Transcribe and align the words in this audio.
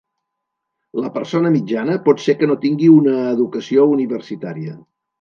La 1.03 1.11
persona 1.17 1.51
mitjana 1.57 1.99
pot 2.09 2.25
ser 2.25 2.37
que 2.41 2.51
no 2.55 2.57
tingui 2.65 2.91
una 2.97 3.15
educació 3.37 3.89
universitària. 3.99 4.79